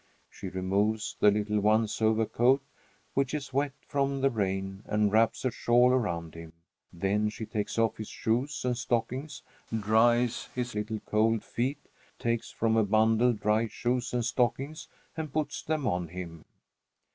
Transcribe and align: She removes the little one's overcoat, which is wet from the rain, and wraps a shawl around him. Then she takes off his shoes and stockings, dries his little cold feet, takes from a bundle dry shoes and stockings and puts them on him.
She 0.31 0.49
removes 0.49 1.15
the 1.19 1.29
little 1.29 1.59
one's 1.59 2.01
overcoat, 2.01 2.63
which 3.13 3.35
is 3.35 3.53
wet 3.53 3.73
from 3.87 4.19
the 4.21 4.31
rain, 4.31 4.81
and 4.87 5.11
wraps 5.11 5.45
a 5.45 5.51
shawl 5.51 5.91
around 5.91 6.33
him. 6.33 6.53
Then 6.91 7.29
she 7.29 7.45
takes 7.45 7.77
off 7.77 7.97
his 7.97 8.07
shoes 8.07 8.65
and 8.65 8.75
stockings, 8.75 9.43
dries 9.71 10.49
his 10.55 10.73
little 10.73 11.01
cold 11.01 11.43
feet, 11.43 11.85
takes 12.17 12.49
from 12.49 12.77
a 12.77 12.83
bundle 12.83 13.33
dry 13.33 13.67
shoes 13.67 14.11
and 14.11 14.25
stockings 14.25 14.87
and 15.15 15.31
puts 15.31 15.61
them 15.61 15.85
on 15.85 16.07
him. 16.07 16.45